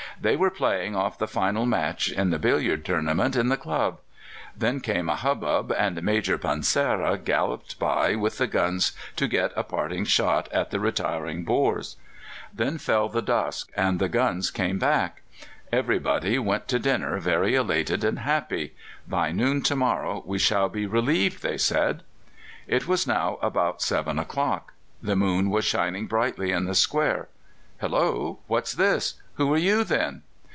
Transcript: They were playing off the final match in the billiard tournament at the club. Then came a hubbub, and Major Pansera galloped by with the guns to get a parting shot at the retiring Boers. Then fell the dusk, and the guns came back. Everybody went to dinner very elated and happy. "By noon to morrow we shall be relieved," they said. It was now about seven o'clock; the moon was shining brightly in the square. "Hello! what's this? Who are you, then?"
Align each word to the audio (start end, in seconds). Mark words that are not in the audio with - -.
They 0.19 0.35
were 0.35 0.51
playing 0.51 0.95
off 0.95 1.17
the 1.17 1.27
final 1.27 1.65
match 1.65 2.07
in 2.11 2.29
the 2.29 2.37
billiard 2.37 2.85
tournament 2.85 3.35
at 3.35 3.49
the 3.49 3.57
club. 3.57 3.97
Then 4.55 4.79
came 4.79 5.09
a 5.09 5.15
hubbub, 5.15 5.71
and 5.75 5.99
Major 6.03 6.37
Pansera 6.37 7.17
galloped 7.17 7.79
by 7.79 8.13
with 8.13 8.37
the 8.37 8.45
guns 8.45 8.91
to 9.15 9.27
get 9.27 9.51
a 9.55 9.63
parting 9.63 10.05
shot 10.05 10.47
at 10.51 10.69
the 10.69 10.79
retiring 10.79 11.43
Boers. 11.43 11.95
Then 12.53 12.77
fell 12.77 13.09
the 13.09 13.23
dusk, 13.23 13.71
and 13.75 13.97
the 13.97 14.09
guns 14.09 14.51
came 14.51 14.77
back. 14.77 15.23
Everybody 15.71 16.37
went 16.37 16.67
to 16.67 16.77
dinner 16.77 17.17
very 17.19 17.55
elated 17.55 18.03
and 18.03 18.19
happy. 18.19 18.75
"By 19.07 19.31
noon 19.31 19.63
to 19.63 19.75
morrow 19.75 20.21
we 20.23 20.37
shall 20.37 20.69
be 20.69 20.85
relieved," 20.85 21.41
they 21.41 21.57
said. 21.57 22.03
It 22.67 22.87
was 22.87 23.07
now 23.07 23.39
about 23.41 23.81
seven 23.81 24.19
o'clock; 24.19 24.73
the 25.01 25.15
moon 25.15 25.49
was 25.49 25.65
shining 25.65 26.05
brightly 26.05 26.51
in 26.51 26.65
the 26.65 26.75
square. 26.75 27.27
"Hello! 27.79 28.37
what's 28.45 28.73
this? 28.73 29.15
Who 29.35 29.51
are 29.55 29.57
you, 29.57 29.83
then?" 29.83 30.21